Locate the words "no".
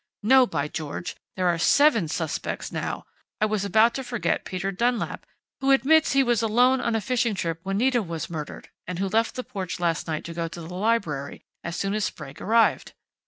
0.23-0.47